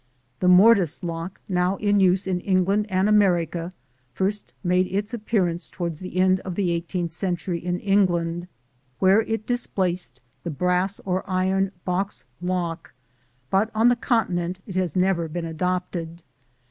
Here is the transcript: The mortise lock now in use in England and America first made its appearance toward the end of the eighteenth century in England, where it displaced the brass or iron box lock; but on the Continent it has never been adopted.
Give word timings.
The 0.39 0.47
mortise 0.47 1.03
lock 1.03 1.39
now 1.47 1.75
in 1.75 1.99
use 1.99 2.25
in 2.25 2.39
England 2.39 2.87
and 2.89 3.07
America 3.07 3.71
first 4.15 4.51
made 4.63 4.87
its 4.87 5.13
appearance 5.13 5.69
toward 5.69 5.93
the 5.97 6.17
end 6.17 6.39
of 6.39 6.55
the 6.55 6.71
eighteenth 6.71 7.11
century 7.11 7.63
in 7.63 7.79
England, 7.79 8.47
where 8.97 9.21
it 9.21 9.45
displaced 9.45 10.19
the 10.43 10.49
brass 10.49 10.99
or 11.01 11.23
iron 11.29 11.71
box 11.85 12.25
lock; 12.41 12.93
but 13.51 13.69
on 13.75 13.89
the 13.89 13.95
Continent 13.95 14.59
it 14.65 14.75
has 14.75 14.95
never 14.95 15.27
been 15.27 15.45
adopted. 15.45 16.23